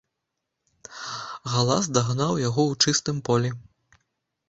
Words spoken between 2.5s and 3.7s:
ў чыстым полі.